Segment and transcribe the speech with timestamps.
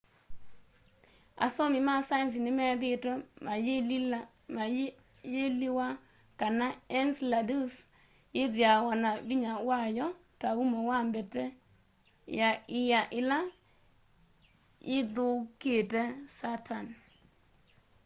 [1.45, 3.13] asomi ma saenzi nimethiitwe
[5.27, 5.87] mayiliwa
[6.39, 6.67] kana
[6.99, 7.73] ence ladus
[8.37, 10.07] yithiawa na vinya wayo
[10.39, 11.43] ta umo wa mbete
[12.39, 13.37] ya ia ila
[14.89, 16.01] yithiuukite
[16.37, 16.87] saturn